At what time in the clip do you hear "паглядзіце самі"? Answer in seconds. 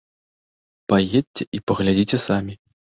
1.69-2.53